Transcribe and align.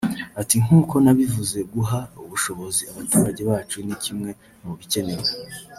Ati 0.41 0.55
“Nk’uko 0.63 0.95
nabivuze 1.03 1.57
guha 1.73 1.99
ubushobozi 2.23 2.81
abaturage 2.91 3.41
bacu 3.49 3.77
ni 3.87 3.95
kimwe 4.03 4.29
mu 4.63 4.73
bikenewe 4.79 5.29